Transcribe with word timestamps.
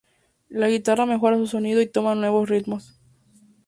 La 0.49 0.67
guitarra 0.67 1.05
mejora 1.05 1.37
su 1.37 1.45
sonido 1.45 1.79
y 1.79 1.85
toma 1.85 2.15
nuevos 2.15 2.49
ritmos. 2.49 2.99